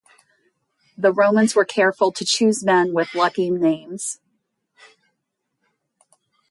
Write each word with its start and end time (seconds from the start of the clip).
The 0.97 1.11
Romans 1.13 1.55
were 1.55 1.63
careful 1.63 2.11
to 2.13 2.25
choose 2.25 2.63
men 2.65 2.91
with 2.91 3.13
lucky 3.13 3.51
names. 3.51 4.19